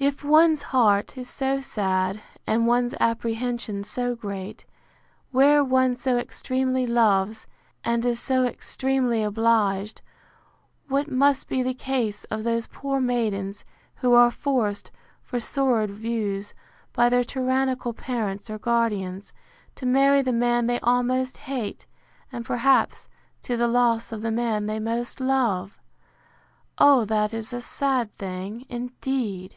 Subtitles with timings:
[0.00, 4.64] —If one's heart is so sad, and one's apprehension so great,
[5.30, 7.46] where one so extremely loves,
[7.84, 10.02] and is so extremely obliged;
[10.88, 13.64] what must be the case of those poor maidens,
[14.02, 14.90] who are forced,
[15.22, 16.54] for sordid views,
[16.92, 19.32] by their tyrannical parents or guardians,
[19.76, 21.86] to marry the man they almost hate,
[22.32, 23.06] and, perhaps,
[23.42, 25.78] to the loss of the man they most love!
[26.78, 29.46] O that is a sad thing, indeed!